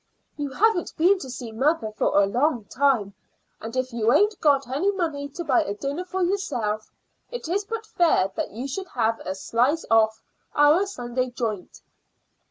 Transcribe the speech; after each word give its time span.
"You 0.35 0.49
haven't 0.49 0.97
been 0.97 1.19
to 1.19 1.29
see 1.29 1.51
mother 1.51 1.91
for 1.91 2.17
a 2.19 2.25
long 2.25 2.65
time, 2.65 3.13
and 3.59 3.75
if 3.75 3.93
you 3.93 4.11
ain't 4.11 4.41
got 4.41 4.67
any 4.67 4.91
money 4.91 5.29
to 5.29 5.43
buy 5.43 5.63
a 5.63 5.75
dinner 5.75 6.05
for 6.05 6.23
yourself, 6.23 6.89
it 7.29 7.47
is 7.47 7.65
but 7.65 7.85
fair 7.85 8.31
you 8.49 8.67
should 8.67 8.87
have 8.95 9.19
a 9.19 9.35
slice 9.35 9.85
off 9.91 10.19
our 10.55 10.87
Sunday 10.87 11.29
joint." 11.29 11.81